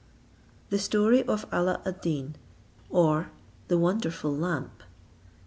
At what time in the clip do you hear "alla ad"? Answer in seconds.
1.51-2.01